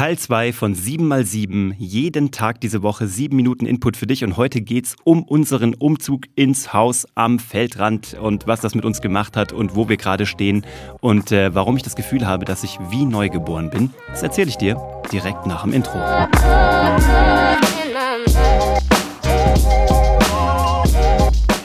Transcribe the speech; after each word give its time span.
Teil 0.00 0.16
2 0.16 0.54
von 0.54 0.74
7x7. 0.74 1.74
Jeden 1.76 2.30
Tag 2.30 2.58
diese 2.62 2.82
Woche 2.82 3.06
7 3.06 3.36
Minuten 3.36 3.66
Input 3.66 3.98
für 3.98 4.06
dich. 4.06 4.24
Und 4.24 4.38
heute 4.38 4.62
geht's 4.62 4.96
um 5.04 5.22
unseren 5.22 5.74
Umzug 5.74 6.24
ins 6.36 6.72
Haus 6.72 7.06
am 7.16 7.38
Feldrand 7.38 8.14
und 8.14 8.46
was 8.46 8.62
das 8.62 8.74
mit 8.74 8.86
uns 8.86 9.02
gemacht 9.02 9.36
hat 9.36 9.52
und 9.52 9.76
wo 9.76 9.90
wir 9.90 9.98
gerade 9.98 10.24
stehen 10.24 10.64
und 11.02 11.32
äh, 11.32 11.54
warum 11.54 11.76
ich 11.76 11.82
das 11.82 11.96
Gefühl 11.96 12.26
habe, 12.26 12.46
dass 12.46 12.64
ich 12.64 12.78
wie 12.88 13.04
neugeboren 13.04 13.68
bin. 13.68 13.90
Das 14.08 14.22
erzähle 14.22 14.48
ich 14.48 14.56
dir 14.56 14.80
direkt 15.12 15.44
nach 15.44 15.64
dem 15.64 15.74
Intro. 15.74 15.98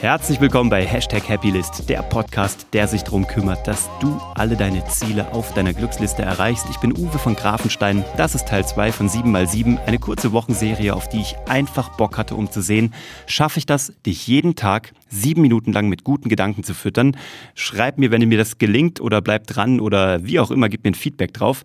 Herzlich 0.06 0.40
willkommen 0.40 0.70
bei 0.70 0.86
Hashtag 0.86 1.28
Happylist, 1.28 1.88
der 1.88 2.00
Podcast, 2.00 2.68
der 2.72 2.86
sich 2.86 3.02
darum 3.02 3.26
kümmert, 3.26 3.66
dass 3.66 3.90
du 3.98 4.16
alle 4.36 4.54
deine 4.54 4.84
Ziele 4.84 5.32
auf 5.32 5.52
deiner 5.52 5.72
Glücksliste 5.72 6.22
erreichst. 6.22 6.66
Ich 6.70 6.76
bin 6.76 6.96
Uwe 6.96 7.18
von 7.18 7.34
Grafenstein. 7.34 8.04
Das 8.16 8.36
ist 8.36 8.46
Teil 8.46 8.64
2 8.64 8.92
von 8.92 9.08
7x7, 9.08 9.84
eine 9.84 9.98
kurze 9.98 10.30
Wochenserie, 10.30 10.94
auf 10.94 11.08
die 11.08 11.22
ich 11.22 11.34
einfach 11.48 11.96
Bock 11.96 12.18
hatte, 12.18 12.36
um 12.36 12.48
zu 12.48 12.62
sehen, 12.62 12.94
schaffe 13.26 13.58
ich 13.58 13.66
das, 13.66 13.94
dich 14.06 14.28
jeden 14.28 14.54
Tag 14.54 14.92
sieben 15.08 15.42
Minuten 15.42 15.72
lang 15.72 15.88
mit 15.88 16.04
guten 16.04 16.28
Gedanken 16.28 16.62
zu 16.62 16.74
füttern. 16.74 17.16
Schreib 17.56 17.98
mir, 17.98 18.12
wenn 18.12 18.28
mir 18.28 18.38
das 18.38 18.58
gelingt 18.58 19.00
oder 19.00 19.20
bleib 19.20 19.48
dran 19.48 19.80
oder 19.80 20.22
wie 20.24 20.38
auch 20.38 20.52
immer, 20.52 20.68
gib 20.68 20.84
mir 20.84 20.92
ein 20.92 20.94
Feedback 20.94 21.34
drauf. 21.34 21.64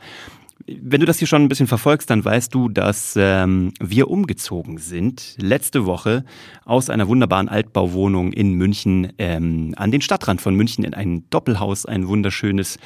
Wenn 0.68 1.00
du 1.00 1.06
das 1.06 1.20
hier 1.20 1.28
schon 1.28 1.44
ein 1.44 1.50
bisschen 1.50 1.68
verfolgst, 1.68 2.10
dann 2.10 2.24
weißt 2.24 2.54
du, 2.54 2.70
dass 2.70 3.16
ähm, 3.18 3.74
wir 3.80 4.10
umgezogen 4.10 4.78
sind 4.78 5.36
letzte 5.38 5.86
Woche 5.86 6.26
aus 6.66 6.90
einer 6.90 7.08
wunderbaren 7.08 7.50
Altbauwohnung 7.50 8.34
in 8.34 8.54
München 8.54 9.14
ähm, 9.18 9.74
an 9.78 9.92
den 9.92 10.02
Stadtrand 10.02 10.42
von 10.42 10.56
München 10.56 10.84
in 10.84 10.94
ein 10.94 11.30
Doppelhaus, 11.30 11.86
ein 11.86 12.08
wunderschönes 12.08 12.78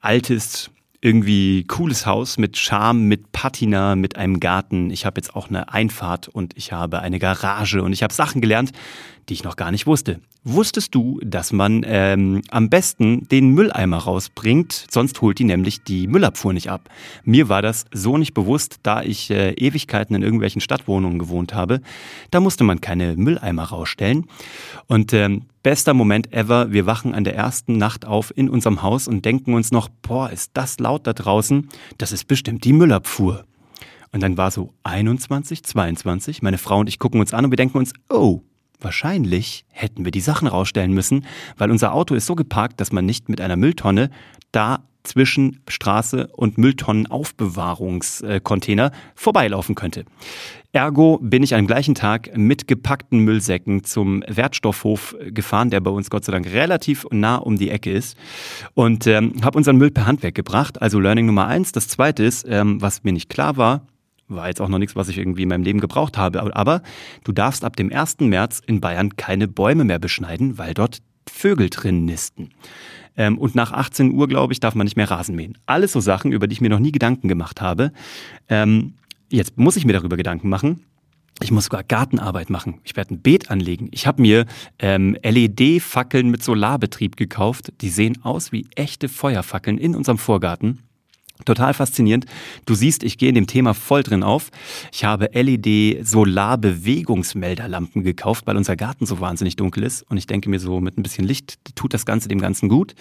altes 0.00 0.70
irgendwie 1.02 1.64
cooles 1.64 2.06
Haus 2.06 2.38
mit 2.38 2.56
Charme, 2.56 3.08
mit 3.08 3.32
Patina, 3.32 3.96
mit 3.96 4.16
einem 4.16 4.38
Garten. 4.38 4.90
Ich 4.90 5.04
habe 5.04 5.18
jetzt 5.18 5.34
auch 5.34 5.48
eine 5.48 5.72
Einfahrt 5.72 6.28
und 6.28 6.56
ich 6.56 6.72
habe 6.72 7.00
eine 7.00 7.18
Garage 7.18 7.82
und 7.82 7.92
ich 7.92 8.04
habe 8.04 8.14
Sachen 8.14 8.40
gelernt, 8.40 8.70
die 9.28 9.34
ich 9.34 9.44
noch 9.44 9.56
gar 9.56 9.70
nicht 9.70 9.86
wusste. 9.86 10.20
Wusstest 10.44 10.94
du, 10.94 11.20
dass 11.24 11.52
man 11.52 11.82
ähm, 11.86 12.42
am 12.50 12.68
besten 12.68 13.28
den 13.28 13.50
Mülleimer 13.50 13.98
rausbringt, 13.98 14.86
sonst 14.90 15.20
holt 15.20 15.38
die 15.38 15.44
nämlich 15.44 15.84
die 15.84 16.08
Müllabfuhr 16.08 16.52
nicht 16.52 16.68
ab? 16.68 16.88
Mir 17.24 17.48
war 17.48 17.62
das 17.62 17.84
so 17.92 18.18
nicht 18.18 18.34
bewusst, 18.34 18.80
da 18.82 19.02
ich 19.02 19.30
äh, 19.30 19.52
Ewigkeiten 19.52 20.16
in 20.16 20.22
irgendwelchen 20.22 20.60
Stadtwohnungen 20.60 21.20
gewohnt 21.20 21.54
habe. 21.54 21.80
Da 22.32 22.40
musste 22.40 22.64
man 22.64 22.80
keine 22.80 23.16
Mülleimer 23.16 23.64
rausstellen. 23.64 24.26
Und 24.88 25.12
ähm, 25.12 25.42
bester 25.62 25.94
Moment 25.94 26.32
ever, 26.32 26.72
wir 26.72 26.86
wachen 26.86 27.14
an 27.14 27.22
der 27.22 27.36
ersten 27.36 27.78
Nacht 27.78 28.04
auf 28.04 28.32
in 28.36 28.48
unserem 28.48 28.82
Haus 28.82 29.06
und 29.06 29.24
denken 29.24 29.54
uns 29.54 29.70
noch, 29.70 29.88
boah, 29.88 30.30
ist 30.30 30.50
das 30.54 30.80
laut 30.80 31.06
da 31.06 31.12
draußen? 31.12 31.68
Das 31.98 32.10
ist 32.10 32.26
bestimmt 32.26 32.64
die 32.64 32.72
Müllabfuhr. 32.72 33.44
Und 34.12 34.22
dann 34.22 34.36
war 34.36 34.50
so 34.50 34.74
21, 34.82 35.62
22, 35.62 36.42
meine 36.42 36.58
Frau 36.58 36.80
und 36.80 36.88
ich 36.88 36.98
gucken 36.98 37.20
uns 37.20 37.32
an 37.32 37.46
und 37.46 37.50
wir 37.52 37.56
denken 37.56 37.78
uns, 37.78 37.92
oh, 38.10 38.42
Wahrscheinlich 38.82 39.64
hätten 39.70 40.04
wir 40.04 40.12
die 40.12 40.20
Sachen 40.20 40.48
rausstellen 40.48 40.92
müssen, 40.92 41.24
weil 41.56 41.70
unser 41.70 41.94
Auto 41.94 42.14
ist 42.14 42.26
so 42.26 42.34
geparkt, 42.34 42.80
dass 42.80 42.92
man 42.92 43.06
nicht 43.06 43.28
mit 43.28 43.40
einer 43.40 43.56
Mülltonne 43.56 44.10
da 44.50 44.80
zwischen 45.04 45.60
Straße 45.68 46.26
und 46.28 46.56
Mülltonnenaufbewahrungscontainer 46.58 48.92
vorbeilaufen 49.14 49.74
könnte. 49.74 50.04
Ergo 50.72 51.18
bin 51.20 51.42
ich 51.42 51.54
am 51.54 51.66
gleichen 51.66 51.94
Tag 51.94 52.34
mit 52.36 52.66
gepackten 52.66 53.18
Müllsäcken 53.18 53.84
zum 53.84 54.24
Wertstoffhof 54.26 55.14
gefahren, 55.26 55.68
der 55.70 55.80
bei 55.80 55.90
uns 55.90 56.08
Gott 56.08 56.24
sei 56.24 56.32
Dank 56.32 56.46
relativ 56.46 57.06
nah 57.10 57.36
um 57.36 57.58
die 57.58 57.68
Ecke 57.70 57.92
ist 57.92 58.16
und 58.74 59.06
ähm, 59.06 59.34
habe 59.42 59.58
unseren 59.58 59.76
Müll 59.76 59.90
per 59.90 60.06
Hand 60.06 60.22
weggebracht. 60.22 60.80
Also 60.80 60.98
Learning 60.98 61.26
Nummer 61.26 61.46
eins. 61.46 61.72
Das 61.72 61.88
zweite 61.88 62.24
ist, 62.24 62.46
ähm, 62.48 62.80
was 62.80 63.04
mir 63.04 63.12
nicht 63.12 63.28
klar 63.28 63.58
war, 63.58 63.86
war 64.28 64.48
jetzt 64.48 64.60
auch 64.60 64.68
noch 64.68 64.78
nichts, 64.78 64.96
was 64.96 65.08
ich 65.08 65.18
irgendwie 65.18 65.42
in 65.42 65.48
meinem 65.48 65.64
Leben 65.64 65.80
gebraucht 65.80 66.16
habe. 66.16 66.56
Aber 66.56 66.82
du 67.24 67.32
darfst 67.32 67.64
ab 67.64 67.76
dem 67.76 67.92
1. 67.92 68.20
März 68.20 68.60
in 68.66 68.80
Bayern 68.80 69.16
keine 69.16 69.48
Bäume 69.48 69.84
mehr 69.84 69.98
beschneiden, 69.98 70.58
weil 70.58 70.74
dort 70.74 71.02
Vögel 71.28 71.70
drin 71.70 72.04
nisten. 72.04 72.50
Ähm, 73.16 73.38
und 73.38 73.54
nach 73.54 73.72
18 73.72 74.12
Uhr, 74.12 74.28
glaube 74.28 74.52
ich, 74.52 74.60
darf 74.60 74.74
man 74.74 74.84
nicht 74.84 74.96
mehr 74.96 75.10
Rasen 75.10 75.36
mähen. 75.36 75.58
Alles 75.66 75.92
so 75.92 76.00
Sachen, 76.00 76.32
über 76.32 76.46
die 76.46 76.54
ich 76.54 76.60
mir 76.60 76.70
noch 76.70 76.78
nie 76.78 76.92
Gedanken 76.92 77.28
gemacht 77.28 77.60
habe. 77.60 77.92
Ähm, 78.48 78.94
jetzt 79.30 79.58
muss 79.58 79.76
ich 79.76 79.84
mir 79.84 79.92
darüber 79.92 80.16
Gedanken 80.16 80.48
machen. 80.48 80.84
Ich 81.42 81.50
muss 81.50 81.64
sogar 81.64 81.82
Gartenarbeit 81.82 82.50
machen. 82.50 82.80
Ich 82.84 82.96
werde 82.96 83.14
ein 83.14 83.22
Beet 83.22 83.50
anlegen. 83.50 83.88
Ich 83.90 84.06
habe 84.06 84.22
mir 84.22 84.46
ähm, 84.78 85.16
LED-Fackeln 85.22 86.30
mit 86.30 86.42
Solarbetrieb 86.42 87.16
gekauft. 87.16 87.72
Die 87.80 87.88
sehen 87.88 88.22
aus 88.22 88.52
wie 88.52 88.66
echte 88.76 89.08
Feuerfackeln 89.08 89.78
in 89.78 89.94
unserem 89.94 90.18
Vorgarten. 90.18 90.80
Total 91.44 91.74
faszinierend. 91.74 92.24
Du 92.66 92.74
siehst, 92.74 93.02
ich 93.02 93.18
gehe 93.18 93.28
in 93.28 93.34
dem 93.34 93.46
Thema 93.46 93.74
voll 93.74 94.02
drin 94.02 94.22
auf. 94.22 94.50
Ich 94.92 95.04
habe 95.04 95.28
LED-Solar-Bewegungsmelderlampen 95.32 98.02
gekauft, 98.02 98.46
weil 98.46 98.56
unser 98.56 98.76
Garten 98.76 99.04
so 99.06 99.20
wahnsinnig 99.20 99.56
dunkel 99.56 99.82
ist. 99.82 100.02
Und 100.10 100.16
ich 100.16 100.26
denke 100.26 100.48
mir 100.50 100.60
so, 100.60 100.80
mit 100.80 100.98
ein 100.98 101.02
bisschen 101.02 101.26
Licht 101.26 101.58
tut 101.74 101.94
das 101.94 102.06
Ganze 102.06 102.28
dem 102.28 102.40
Ganzen 102.40 102.68
gut. 102.68 102.94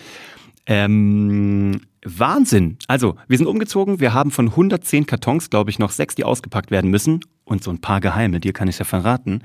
Ähm, 0.66 1.82
Wahnsinn. 2.04 2.78
Also, 2.88 3.16
wir 3.28 3.38
sind 3.38 3.48
umgezogen. 3.48 4.00
Wir 4.00 4.14
haben 4.14 4.32
von 4.32 4.48
110 4.48 5.06
Kartons, 5.06 5.50
glaube 5.50 5.70
ich, 5.70 5.80
noch 5.80 5.92
sechs, 5.92 6.16
die 6.16 6.24
ausgepackt 6.24 6.72
werden 6.72 6.90
müssen. 6.90 7.22
Und 7.44 7.64
so 7.64 7.72
ein 7.72 7.82
paar 7.82 8.00
Geheime, 8.00 8.40
dir 8.40 8.54
kann 8.54 8.68
ich 8.68 8.80
ja 8.80 8.86
verraten. 8.86 9.42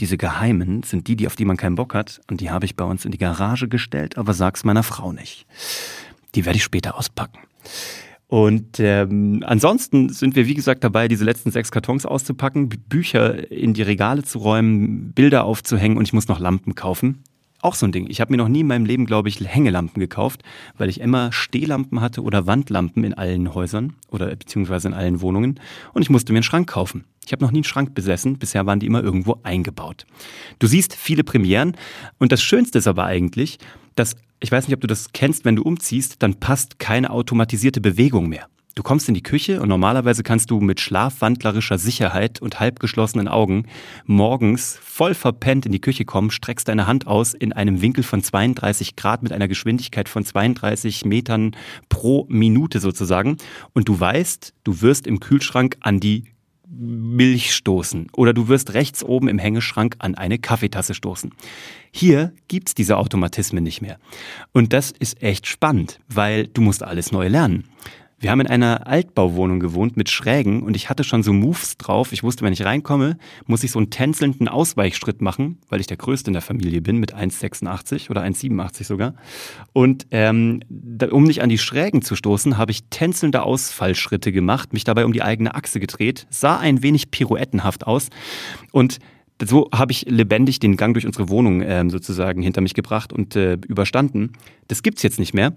Diese 0.00 0.16
Geheimen 0.16 0.82
sind 0.82 1.08
die, 1.08 1.16
die 1.16 1.26
auf 1.26 1.36
die 1.36 1.44
man 1.44 1.56
keinen 1.56 1.74
Bock 1.74 1.94
hat. 1.94 2.20
Und 2.30 2.40
die 2.40 2.50
habe 2.50 2.64
ich 2.64 2.76
bei 2.76 2.84
uns 2.84 3.04
in 3.04 3.10
die 3.10 3.18
Garage 3.18 3.68
gestellt, 3.68 4.16
aber 4.16 4.32
sag's 4.32 4.64
meiner 4.64 4.82
Frau 4.82 5.12
nicht. 5.12 5.46
Die 6.34 6.44
werde 6.44 6.56
ich 6.56 6.64
später 6.64 6.96
auspacken. 6.96 7.40
Und 8.30 8.78
ähm, 8.78 9.42
ansonsten 9.44 10.08
sind 10.08 10.36
wir, 10.36 10.46
wie 10.46 10.54
gesagt, 10.54 10.84
dabei, 10.84 11.08
diese 11.08 11.24
letzten 11.24 11.50
sechs 11.50 11.72
Kartons 11.72 12.06
auszupacken, 12.06 12.68
Bücher 12.68 13.50
in 13.50 13.74
die 13.74 13.82
Regale 13.82 14.22
zu 14.22 14.38
räumen, 14.38 15.10
Bilder 15.14 15.42
aufzuhängen 15.42 15.98
und 15.98 16.04
ich 16.04 16.12
muss 16.12 16.28
noch 16.28 16.38
Lampen 16.38 16.76
kaufen. 16.76 17.24
Auch 17.60 17.74
so 17.74 17.86
ein 17.86 17.92
Ding. 17.92 18.06
Ich 18.08 18.20
habe 18.20 18.32
mir 18.32 18.36
noch 18.36 18.46
nie 18.46 18.60
in 18.60 18.68
meinem 18.68 18.84
Leben, 18.86 19.04
glaube 19.04 19.28
ich, 19.28 19.40
Hängelampen 19.44 19.98
gekauft, 19.98 20.44
weil 20.78 20.88
ich 20.88 21.00
immer 21.00 21.32
Stehlampen 21.32 22.00
hatte 22.00 22.22
oder 22.22 22.46
Wandlampen 22.46 23.02
in 23.02 23.14
allen 23.14 23.52
Häusern 23.52 23.94
oder 24.12 24.28
beziehungsweise 24.28 24.86
in 24.86 24.94
allen 24.94 25.20
Wohnungen. 25.20 25.58
Und 25.92 26.02
ich 26.02 26.08
musste 26.08 26.32
mir 26.32 26.38
einen 26.38 26.44
Schrank 26.44 26.68
kaufen. 26.70 27.06
Ich 27.26 27.32
habe 27.32 27.44
noch 27.44 27.50
nie 27.50 27.58
einen 27.58 27.64
Schrank 27.64 27.96
besessen, 27.96 28.38
bisher 28.38 28.64
waren 28.64 28.78
die 28.78 28.86
immer 28.86 29.02
irgendwo 29.02 29.40
eingebaut. 29.42 30.06
Du 30.60 30.68
siehst 30.68 30.94
viele 30.94 31.24
Premieren 31.24 31.76
und 32.20 32.30
das 32.30 32.44
Schönste 32.44 32.78
ist 32.78 32.86
aber 32.86 33.06
eigentlich, 33.06 33.58
dass 33.96 34.14
ich 34.40 34.50
weiß 34.50 34.66
nicht, 34.66 34.74
ob 34.74 34.80
du 34.80 34.86
das 34.86 35.12
kennst, 35.12 35.44
wenn 35.44 35.56
du 35.56 35.62
umziehst, 35.62 36.22
dann 36.22 36.34
passt 36.40 36.78
keine 36.78 37.10
automatisierte 37.10 37.80
Bewegung 37.80 38.28
mehr. 38.28 38.46
Du 38.76 38.82
kommst 38.84 39.08
in 39.08 39.14
die 39.14 39.22
Küche 39.22 39.60
und 39.60 39.68
normalerweise 39.68 40.22
kannst 40.22 40.50
du 40.50 40.60
mit 40.60 40.80
schlafwandlerischer 40.80 41.76
Sicherheit 41.76 42.40
und 42.40 42.60
halbgeschlossenen 42.60 43.28
Augen 43.28 43.66
morgens 44.06 44.78
voll 44.80 45.14
verpennt 45.14 45.66
in 45.66 45.72
die 45.72 45.80
Küche 45.80 46.04
kommen, 46.04 46.30
streckst 46.30 46.68
deine 46.68 46.86
Hand 46.86 47.06
aus 47.06 47.34
in 47.34 47.52
einem 47.52 47.82
Winkel 47.82 48.04
von 48.04 48.22
32 48.22 48.96
Grad 48.96 49.22
mit 49.22 49.32
einer 49.32 49.48
Geschwindigkeit 49.48 50.08
von 50.08 50.24
32 50.24 51.04
Metern 51.04 51.56
pro 51.88 52.26
Minute 52.28 52.78
sozusagen. 52.78 53.36
Und 53.74 53.88
du 53.88 53.98
weißt, 53.98 54.54
du 54.62 54.80
wirst 54.80 55.06
im 55.06 55.20
Kühlschrank 55.20 55.76
an 55.80 55.98
die 55.98 56.24
Milch 56.72 57.52
stoßen 57.54 58.06
oder 58.12 58.32
du 58.32 58.48
wirst 58.48 58.74
rechts 58.74 59.02
oben 59.02 59.28
im 59.28 59.38
Hängeschrank 59.38 59.96
an 59.98 60.14
eine 60.14 60.38
Kaffeetasse 60.38 60.94
stoßen. 60.94 61.32
Hier 61.90 62.32
gibt's 62.46 62.74
diese 62.74 62.96
Automatismen 62.96 63.64
nicht 63.64 63.82
mehr. 63.82 63.98
Und 64.52 64.72
das 64.72 64.92
ist 64.92 65.22
echt 65.22 65.46
spannend, 65.46 65.98
weil 66.08 66.46
du 66.46 66.60
musst 66.60 66.82
alles 66.84 67.10
neu 67.10 67.26
lernen. 67.26 67.64
Wir 68.22 68.30
haben 68.30 68.40
in 68.40 68.48
einer 68.48 68.86
Altbauwohnung 68.86 69.60
gewohnt 69.60 69.96
mit 69.96 70.10
Schrägen 70.10 70.62
und 70.62 70.76
ich 70.76 70.90
hatte 70.90 71.04
schon 71.04 71.22
so 71.22 71.32
Moves 71.32 71.78
drauf. 71.78 72.12
Ich 72.12 72.22
wusste, 72.22 72.44
wenn 72.44 72.52
ich 72.52 72.66
reinkomme, 72.66 73.16
muss 73.46 73.64
ich 73.64 73.70
so 73.70 73.78
einen 73.78 73.88
tänzelnden 73.88 74.46
Ausweichschritt 74.46 75.22
machen, 75.22 75.56
weil 75.70 75.80
ich 75.80 75.86
der 75.86 75.96
Größte 75.96 76.28
in 76.28 76.34
der 76.34 76.42
Familie 76.42 76.82
bin 76.82 76.98
mit 76.98 77.14
1,86 77.14 78.10
oder 78.10 78.22
1,87 78.22 78.84
sogar. 78.84 79.14
Und 79.72 80.06
ähm, 80.10 80.60
um 81.10 81.24
nicht 81.24 81.40
an 81.40 81.48
die 81.48 81.56
Schrägen 81.56 82.02
zu 82.02 82.14
stoßen, 82.14 82.58
habe 82.58 82.72
ich 82.72 82.84
tänzelnde 82.90 83.42
Ausfallschritte 83.42 84.32
gemacht, 84.32 84.74
mich 84.74 84.84
dabei 84.84 85.06
um 85.06 85.14
die 85.14 85.22
eigene 85.22 85.54
Achse 85.54 85.80
gedreht, 85.80 86.26
sah 86.28 86.58
ein 86.58 86.82
wenig 86.82 87.10
pirouettenhaft 87.10 87.86
aus 87.86 88.10
und 88.70 88.98
so 89.42 89.70
habe 89.72 89.92
ich 89.92 90.02
lebendig 90.02 90.60
den 90.60 90.76
Gang 90.76 90.92
durch 90.92 91.06
unsere 91.06 91.30
Wohnung 91.30 91.62
ähm, 91.62 91.88
sozusagen 91.88 92.42
hinter 92.42 92.60
mich 92.60 92.74
gebracht 92.74 93.14
und 93.14 93.34
äh, 93.36 93.54
überstanden. 93.66 94.32
Das 94.68 94.82
gibt's 94.82 95.02
jetzt 95.02 95.18
nicht 95.18 95.32
mehr. 95.32 95.56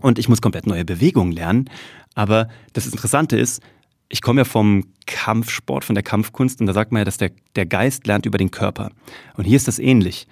Und 0.00 0.18
ich 0.18 0.28
muss 0.28 0.42
komplett 0.42 0.66
neue 0.66 0.84
Bewegungen 0.84 1.32
lernen. 1.32 1.70
Aber 2.14 2.48
das 2.72 2.86
Interessante 2.86 3.36
ist, 3.36 3.62
ich 4.08 4.22
komme 4.22 4.40
ja 4.40 4.44
vom 4.44 4.84
Kampfsport, 5.06 5.84
von 5.84 5.94
der 5.94 6.04
Kampfkunst 6.04 6.60
und 6.60 6.66
da 6.66 6.72
sagt 6.72 6.92
man 6.92 7.00
ja, 7.00 7.04
dass 7.04 7.16
der, 7.16 7.30
der 7.56 7.66
Geist 7.66 8.06
lernt 8.06 8.26
über 8.26 8.38
den 8.38 8.50
Körper. 8.50 8.90
Und 9.34 9.44
hier 9.44 9.56
ist 9.56 9.68
das 9.68 9.78
ähnlich. 9.78 10.28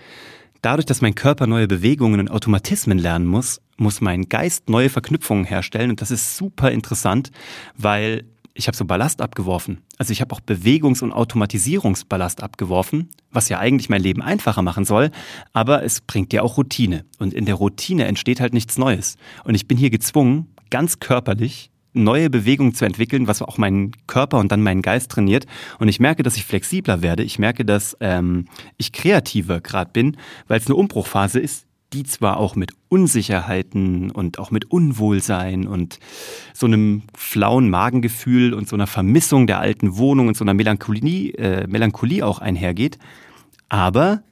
Dadurch, 0.62 0.86
dass 0.86 1.02
mein 1.02 1.14
Körper 1.14 1.46
neue 1.46 1.68
Bewegungen 1.68 2.20
und 2.20 2.30
Automatismen 2.30 2.98
lernen 2.98 3.26
muss, 3.26 3.60
muss 3.76 4.00
mein 4.00 4.28
Geist 4.28 4.68
neue 4.68 4.88
Verknüpfungen 4.88 5.44
herstellen. 5.44 5.90
Und 5.90 6.00
das 6.00 6.10
ist 6.10 6.36
super 6.36 6.70
interessant, 6.70 7.30
weil 7.76 8.24
ich 8.54 8.68
habe 8.68 8.76
so 8.76 8.84
Ballast 8.84 9.20
abgeworfen. 9.20 9.82
Also 9.98 10.12
ich 10.12 10.20
habe 10.20 10.32
auch 10.34 10.40
Bewegungs- 10.40 11.02
und 11.02 11.12
Automatisierungsballast 11.12 12.42
abgeworfen, 12.42 13.10
was 13.30 13.48
ja 13.48 13.58
eigentlich 13.58 13.88
mein 13.88 14.00
Leben 14.00 14.22
einfacher 14.22 14.62
machen 14.62 14.84
soll, 14.84 15.10
aber 15.52 15.82
es 15.82 16.00
bringt 16.00 16.30
dir 16.32 16.44
auch 16.44 16.56
Routine. 16.56 17.04
Und 17.18 17.34
in 17.34 17.46
der 17.46 17.56
Routine 17.56 18.04
entsteht 18.06 18.40
halt 18.40 18.54
nichts 18.54 18.78
Neues. 18.78 19.16
Und 19.42 19.56
ich 19.56 19.66
bin 19.66 19.76
hier 19.76 19.90
gezwungen, 19.90 20.46
ganz 20.70 21.00
körperlich 21.00 21.70
neue 21.94 22.28
Bewegungen 22.28 22.74
zu 22.74 22.84
entwickeln, 22.84 23.28
was 23.28 23.42
auch 23.42 23.58
meinen 23.58 23.92
Körper 24.06 24.38
und 24.38 24.50
dann 24.50 24.62
meinen 24.62 24.82
Geist 24.82 25.10
trainiert. 25.10 25.46
Und 25.78 25.88
ich 25.88 26.00
merke, 26.00 26.22
dass 26.22 26.36
ich 26.36 26.44
flexibler 26.44 27.02
werde. 27.02 27.22
Ich 27.22 27.38
merke, 27.38 27.64
dass 27.64 27.96
ähm, 28.00 28.46
ich 28.76 28.92
kreativer 28.92 29.60
gerade 29.60 29.92
bin, 29.92 30.16
weil 30.48 30.58
es 30.58 30.66
eine 30.66 30.74
Umbruchphase 30.74 31.38
ist, 31.38 31.66
die 31.92 32.04
zwar 32.04 32.38
auch 32.38 32.56
mit 32.56 32.72
Unsicherheiten 32.88 34.10
und 34.10 34.38
auch 34.38 34.50
mit 34.50 34.70
Unwohlsein 34.70 35.66
und 35.66 35.98
so 36.52 36.66
einem 36.66 37.02
flauen 37.14 37.70
Magengefühl 37.70 38.54
und 38.54 38.68
so 38.68 38.76
einer 38.76 38.86
Vermissung 38.86 39.46
der 39.46 39.60
alten 39.60 39.96
Wohnung 39.96 40.28
und 40.28 40.36
so 40.36 40.44
einer 40.44 40.54
Melancholie, 40.54 41.32
äh, 41.34 41.66
Melancholie 41.68 42.26
auch 42.26 42.40
einhergeht, 42.40 42.98
aber 43.68 44.22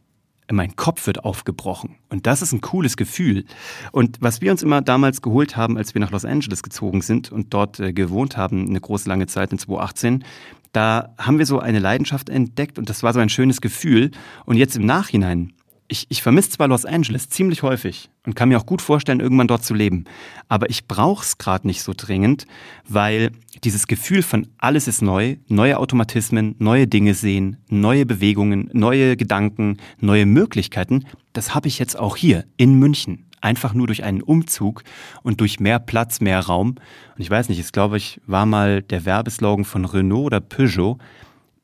mein 0.50 0.76
Kopf 0.76 1.06
wird 1.06 1.24
aufgebrochen. 1.24 1.96
Und 2.08 2.26
das 2.26 2.42
ist 2.42 2.52
ein 2.52 2.60
cooles 2.60 2.96
Gefühl. 2.96 3.44
Und 3.90 4.18
was 4.20 4.40
wir 4.40 4.50
uns 4.50 4.62
immer 4.62 4.82
damals 4.82 5.22
geholt 5.22 5.56
haben, 5.56 5.76
als 5.78 5.94
wir 5.94 6.00
nach 6.00 6.10
Los 6.10 6.24
Angeles 6.24 6.62
gezogen 6.62 7.00
sind 7.00 7.32
und 7.32 7.54
dort 7.54 7.80
äh, 7.80 7.92
gewohnt 7.92 8.36
haben, 8.36 8.68
eine 8.68 8.80
große 8.80 9.08
lange 9.08 9.26
Zeit 9.26 9.52
in 9.52 9.58
2018, 9.58 10.24
da 10.72 11.14
haben 11.18 11.38
wir 11.38 11.46
so 11.46 11.58
eine 11.58 11.78
Leidenschaft 11.78 12.28
entdeckt 12.28 12.78
und 12.78 12.88
das 12.88 13.02
war 13.02 13.12
so 13.12 13.20
ein 13.20 13.28
schönes 13.28 13.60
Gefühl. 13.60 14.10
Und 14.44 14.56
jetzt 14.56 14.76
im 14.76 14.86
Nachhinein 14.86 15.52
ich, 15.92 16.06
ich 16.08 16.22
vermisse 16.22 16.50
zwar 16.50 16.68
Los 16.68 16.86
Angeles 16.86 17.28
ziemlich 17.28 17.62
häufig 17.62 18.10
und 18.24 18.34
kann 18.34 18.48
mir 18.48 18.58
auch 18.58 18.66
gut 18.66 18.82
vorstellen, 18.82 19.20
irgendwann 19.20 19.46
dort 19.46 19.64
zu 19.64 19.74
leben, 19.74 20.04
aber 20.48 20.70
ich 20.70 20.88
brauche 20.88 21.22
es 21.22 21.38
gerade 21.38 21.66
nicht 21.66 21.82
so 21.82 21.92
dringend, 21.94 22.46
weil 22.88 23.30
dieses 23.62 23.86
Gefühl 23.86 24.22
von 24.22 24.48
alles 24.58 24.88
ist 24.88 25.02
neu, 25.02 25.36
neue 25.48 25.78
Automatismen, 25.78 26.56
neue 26.58 26.88
Dinge 26.88 27.14
sehen, 27.14 27.58
neue 27.68 28.06
Bewegungen, 28.06 28.70
neue 28.72 29.16
Gedanken, 29.16 29.76
neue 30.00 30.24
Möglichkeiten, 30.26 31.04
das 31.34 31.54
habe 31.54 31.68
ich 31.68 31.78
jetzt 31.78 31.98
auch 31.98 32.16
hier 32.16 32.44
in 32.56 32.78
München. 32.78 33.26
Einfach 33.42 33.74
nur 33.74 33.88
durch 33.88 34.04
einen 34.04 34.22
Umzug 34.22 34.84
und 35.24 35.40
durch 35.40 35.58
mehr 35.58 35.80
Platz, 35.80 36.20
mehr 36.20 36.40
Raum. 36.40 36.76
Und 37.16 37.18
ich 37.18 37.28
weiß 37.28 37.48
nicht, 37.48 37.58
es 37.58 37.72
glaube 37.72 37.96
ich, 37.96 38.20
war 38.24 38.46
mal 38.46 38.82
der 38.82 39.04
Werbeslogan 39.04 39.64
von 39.64 39.84
Renault 39.84 40.26
oder 40.26 40.40
Peugeot, 40.40 40.98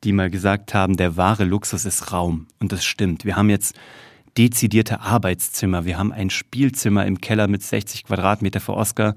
die 0.03 0.11
mal 0.11 0.29
gesagt 0.29 0.73
haben, 0.73 0.97
der 0.97 1.15
wahre 1.15 1.45
Luxus 1.45 1.85
ist 1.85 2.11
Raum. 2.11 2.47
Und 2.59 2.73
das 2.73 2.83
stimmt. 2.83 3.23
Wir 3.23 3.37
haben 3.37 3.49
jetzt 3.49 3.77
dezidierte 4.39 5.01
Arbeitszimmer. 5.01 5.83
Wir 5.83 5.97
haben 5.97 6.13
ein 6.13 6.29
Spielzimmer 6.29 7.05
im 7.05 7.19
Keller 7.19 7.49
mit 7.49 7.61
60 7.61 8.05
Quadratmeter 8.05 8.61
für 8.61 8.73
Oscar. 8.73 9.13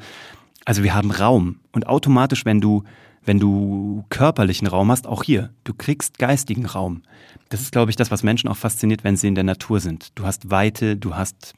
Also 0.64 0.82
wir 0.82 0.94
haben 0.94 1.12
Raum. 1.12 1.60
Und 1.70 1.86
automatisch, 1.86 2.44
wenn 2.44 2.60
du, 2.60 2.82
wenn 3.24 3.38
du 3.38 4.04
körperlichen 4.08 4.66
Raum 4.66 4.90
hast, 4.90 5.06
auch 5.06 5.22
hier, 5.22 5.50
du 5.62 5.74
kriegst 5.74 6.19
geistigen 6.19 6.66
Raum. 6.66 7.02
Das 7.50 7.60
ist, 7.60 7.70
glaube 7.70 7.92
ich, 7.92 7.96
das, 7.96 8.10
was 8.10 8.24
Menschen 8.24 8.48
auch 8.48 8.56
fasziniert, 8.56 9.04
wenn 9.04 9.16
sie 9.16 9.28
in 9.28 9.36
der 9.36 9.44
Natur 9.44 9.78
sind. 9.78 10.10
Du 10.16 10.24
hast 10.24 10.50
Weite, 10.50 10.96
du 10.96 11.14
hast 11.14 11.54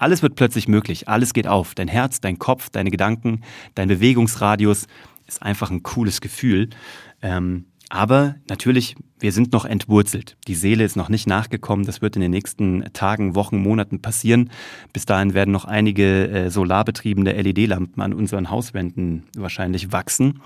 alles 0.00 0.22
wird 0.22 0.36
plötzlich 0.36 0.68
möglich. 0.68 1.08
Alles 1.08 1.34
geht 1.34 1.48
auf. 1.48 1.74
Dein 1.74 1.88
Herz, 1.88 2.20
dein 2.20 2.38
Kopf, 2.38 2.70
deine 2.70 2.92
Gedanken, 2.92 3.42
dein 3.74 3.88
Bewegungsradius 3.88 4.86
ist 5.26 5.42
einfach 5.42 5.72
ein 5.72 5.82
cooles 5.82 6.20
Gefühl. 6.20 6.70
Ähm, 7.20 7.64
aber 7.90 8.34
natürlich, 8.50 8.96
wir 9.18 9.32
sind 9.32 9.52
noch 9.52 9.64
entwurzelt. 9.64 10.36
Die 10.46 10.54
Seele 10.54 10.84
ist 10.84 10.96
noch 10.96 11.08
nicht 11.08 11.26
nachgekommen. 11.26 11.86
Das 11.86 12.02
wird 12.02 12.16
in 12.16 12.22
den 12.22 12.30
nächsten 12.30 12.84
Tagen, 12.92 13.34
Wochen, 13.34 13.56
Monaten 13.56 14.02
passieren. 14.02 14.50
Bis 14.92 15.06
dahin 15.06 15.32
werden 15.32 15.52
noch 15.52 15.64
einige 15.64 16.28
äh, 16.28 16.50
solarbetriebene 16.50 17.32
LED-Lampen 17.32 18.02
an 18.02 18.12
unseren 18.12 18.50
Hauswänden 18.50 19.24
wahrscheinlich 19.36 19.90
wachsen. 19.90 20.42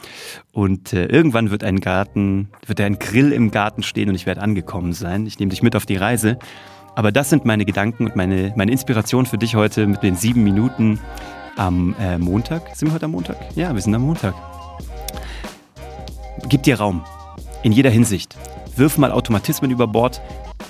Und 0.52 0.92
äh, 0.92 1.06
irgendwann 1.06 1.50
wird 1.50 1.64
ein 1.64 1.80
Garten, 1.80 2.48
wird 2.64 2.80
ein 2.80 3.00
Grill 3.00 3.32
im 3.32 3.50
Garten 3.50 3.82
stehen 3.82 4.08
und 4.08 4.14
ich 4.14 4.26
werde 4.26 4.40
angekommen 4.40 4.92
sein. 4.92 5.26
Ich 5.26 5.40
nehme 5.40 5.50
dich 5.50 5.62
mit 5.62 5.74
auf 5.74 5.84
die 5.84 5.96
Reise. 5.96 6.38
Aber 6.94 7.10
das 7.10 7.28
sind 7.28 7.44
meine 7.44 7.64
Gedanken 7.64 8.06
und 8.06 8.14
meine, 8.14 8.52
meine 8.54 8.70
Inspiration 8.70 9.26
für 9.26 9.38
dich 9.38 9.56
heute 9.56 9.88
mit 9.88 10.04
den 10.04 10.14
sieben 10.14 10.44
Minuten 10.44 11.00
am 11.56 11.96
äh, 11.98 12.18
Montag. 12.18 12.76
Sind 12.76 12.88
wir 12.88 12.94
heute 12.94 13.06
am 13.06 13.12
Montag? 13.12 13.36
Ja, 13.56 13.74
wir 13.74 13.82
sind 13.82 13.94
am 13.94 14.02
Montag. 14.02 14.34
Gib 16.48 16.62
dir 16.62 16.76
Raum 16.76 17.02
in 17.62 17.72
jeder 17.72 17.90
Hinsicht. 17.90 18.36
Wirf 18.76 18.98
mal 18.98 19.12
Automatismen 19.12 19.70
über 19.70 19.86
Bord. 19.86 20.20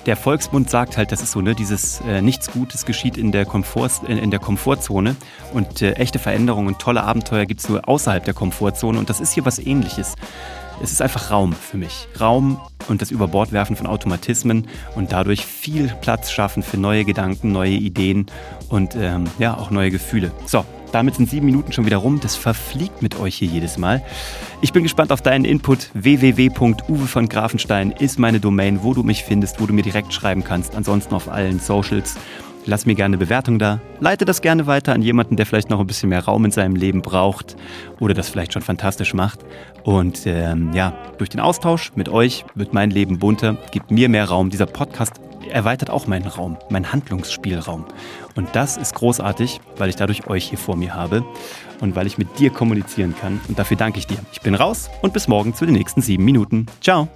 Der 0.07 0.17
Volksmund 0.17 0.69
sagt 0.69 0.97
halt, 0.97 1.13
das 1.13 1.23
ist 1.23 1.33
so, 1.33 1.41
ne, 1.41 1.55
dieses 1.55 2.01
äh, 2.01 2.21
nichts 2.21 2.51
Gutes 2.51 2.85
geschieht 2.87 3.17
in 3.17 3.31
der, 3.31 3.45
Komfort, 3.45 3.91
in, 4.09 4.19
in 4.19 4.31
der 4.31 4.41
Komfortzone 4.41 5.17
und 5.53 5.83
äh, 5.83 5.93
echte 5.93 6.19
Veränderungen 6.19 6.69
und 6.69 6.79
tolle 6.81 7.05
Abenteuer 7.05 7.47
gibt 7.47 7.61
es 7.61 7.69
nur 7.69 7.89
außerhalb 7.89 8.25
der 8.25 8.35
Komfortzone 8.35 8.99
und 8.99 9.09
das 9.09 9.21
ist 9.21 9.33
hier 9.33 9.45
was 9.45 9.59
ähnliches. 9.59 10.17
Es 10.83 10.91
ist 10.91 11.01
einfach 11.01 11.31
Raum 11.31 11.53
für 11.53 11.77
mich. 11.77 12.09
Raum 12.21 12.61
und 12.89 13.03
das 13.03 13.13
Überbordwerfen 13.13 13.77
von 13.77 13.87
Automatismen 13.87 14.67
und 14.97 15.13
dadurch 15.13 15.47
viel 15.47 15.95
Platz 16.01 16.33
schaffen 16.33 16.65
für 16.65 16.79
neue 16.79 17.05
Gedanken, 17.05 17.53
neue 17.53 17.71
Ideen 17.71 18.27
und 18.69 18.97
ähm, 18.97 19.25
ja, 19.39 19.57
auch 19.57 19.71
neue 19.71 19.93
Gefühle. 19.93 20.33
So, 20.47 20.65
damit 20.93 21.17
sind 21.17 21.29
sieben 21.29 21.47
Minuten 21.47 21.73
schon 21.73 21.87
wieder 21.87 21.97
rum. 21.97 22.21
Das 22.21 22.37
verfliegt 22.37 23.03
mit 23.03 23.19
euch 23.19 23.37
hier 23.37 23.49
jedes 23.49 23.79
Mal. 23.79 24.03
Ich 24.61 24.73
bin 24.73 24.83
gespannt 24.83 25.11
auf 25.11 25.23
deinen 25.23 25.45
Input. 25.45 25.91
www.uwe 25.95 27.07
von 27.07 27.29
Grafenstein 27.29 27.91
ist 27.91 28.19
meine 28.19 28.41
Domain, 28.41 28.83
wo 28.83 28.95
du 28.95 29.03
mich 29.03 29.25
findest, 29.25 29.61
wo 29.61 29.67
du 29.67 29.73
mir 29.73 29.83
direkt 29.83 30.13
schreiben 30.13 30.45
kannst. 30.45 30.75
Ansonsten 30.77 31.15
auf 31.15 31.29
allen 31.29 31.59
Socials. 31.59 32.17
Lass 32.65 32.87
mir 32.87 32.95
gerne 32.95 33.17
eine 33.17 33.25
Bewertung 33.25 33.59
da. 33.59 33.81
Leite 33.99 34.25
das 34.25 34.41
gerne 34.41 34.69
weiter 34.69 34.93
an 34.93 35.03
jemanden, 35.03 35.35
der 35.37 35.47
vielleicht 35.47 35.69
noch 35.69 35.81
ein 35.81 35.87
bisschen 35.87 36.11
mehr 36.11 36.25
Raum 36.25 36.45
in 36.45 36.53
seinem 36.53 36.77
Leben 36.77 37.03
braucht 37.03 37.57
oder 37.99 38.15
das 38.15 38.29
vielleicht 38.29 38.53
schon 38.53 38.63
fantastisch 38.63 39.15
macht. 39.15 39.41
Und 39.83 40.23
ähm, 40.27 40.71
ja, 40.73 40.93
durch 41.19 41.29
den 41.29 41.41
Austausch 41.41 41.91
mit 41.97 42.09
euch 42.09 42.45
wird 42.55 42.73
mein 42.73 42.91
Leben 42.91 43.19
bunter, 43.19 43.57
gibt 43.73 43.91
mir 43.91 44.09
mehr 44.09 44.27
Raum. 44.27 44.49
Dieser 44.49 44.67
Podcast 44.67 45.15
erweitert 45.53 45.91
auch 45.91 46.07
meinen 46.07 46.27
Raum, 46.27 46.57
meinen 46.71 46.93
Handlungsspielraum. 46.93 47.85
Und 48.35 48.49
das 48.55 48.77
ist 48.77 48.95
großartig, 48.95 49.61
weil 49.77 49.89
ich 49.89 49.97
dadurch 49.97 50.27
euch 50.27 50.49
hier 50.49 50.59
vor 50.59 50.77
mir 50.77 50.95
habe 50.95 51.25
und 51.81 51.97
weil 51.97 52.07
ich 52.07 52.19
mit 52.19 52.39
dir 52.39 52.51
kommunizieren 52.51 53.15
kann. 53.21 53.41
Und 53.49 53.59
dafür 53.59 53.77
danke 53.77 53.99
ich 53.99 54.07
dir. 54.07 54.19
Ich 54.33 54.41
bin 54.41 54.55
raus 54.55 54.91
und 55.03 55.13
bis 55.13 55.29
morgen 55.29 55.55
zu 55.55 55.67
den 55.67 55.75
nächsten 55.75 56.03
sieben 56.03 56.25
Minuten. 56.25 56.67
Ciao. 56.81 57.09